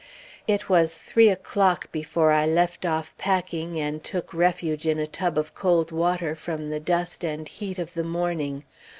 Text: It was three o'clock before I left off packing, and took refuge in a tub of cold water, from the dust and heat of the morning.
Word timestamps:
It 0.47 0.67
was 0.67 0.97
three 0.97 1.29
o'clock 1.29 1.91
before 1.91 2.31
I 2.31 2.47
left 2.47 2.87
off 2.87 3.15
packing, 3.19 3.79
and 3.79 4.03
took 4.03 4.33
refuge 4.33 4.87
in 4.87 4.97
a 4.97 5.05
tub 5.05 5.37
of 5.37 5.53
cold 5.53 5.91
water, 5.91 6.33
from 6.33 6.71
the 6.71 6.79
dust 6.79 7.23
and 7.23 7.47
heat 7.47 7.77
of 7.77 7.93
the 7.93 8.03
morning. 8.03 8.63